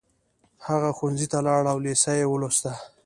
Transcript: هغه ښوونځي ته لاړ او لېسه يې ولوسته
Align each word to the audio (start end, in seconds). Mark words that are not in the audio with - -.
هغه 0.67 0.89
ښوونځي 0.97 1.27
ته 1.31 1.39
لاړ 1.47 1.63
او 1.71 1.77
لېسه 1.85 2.11
يې 2.19 2.25
ولوسته 2.29 2.71